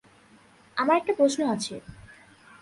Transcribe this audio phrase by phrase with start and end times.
[0.77, 1.75] আমার একটা প্রশ্ন আছে।